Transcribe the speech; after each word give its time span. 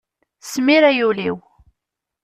Smir 0.51 0.83
ay 0.89 0.99
ul-iw! 1.07 1.37